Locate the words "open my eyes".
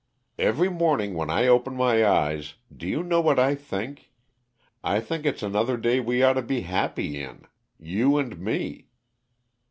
1.45-2.55